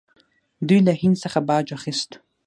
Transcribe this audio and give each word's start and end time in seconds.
دوی 0.67 0.79
له 0.87 0.93
هند 1.01 1.15
څخه 1.23 1.39
باج 1.49 1.67
اخیست 1.77 2.11